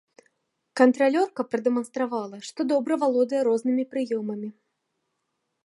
[0.79, 4.49] Кантралёрка прадэманстравала, што добра валодае рознымі прыёмамі.